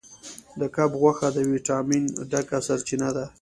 د 0.59 0.61
کب 0.75 0.91
غوښه 1.01 1.27
د 1.33 1.37
ویټامین 1.51 2.03
ډکه 2.31 2.57
سرچینه 2.67 3.09
ده. 3.15 3.25